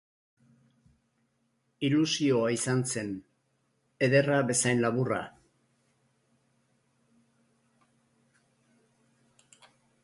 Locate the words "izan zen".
2.55-3.11